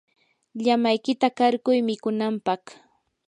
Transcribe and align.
llamaykita 0.63 1.27
qarquy 1.37 1.77
mikunanpaq. 1.87 2.63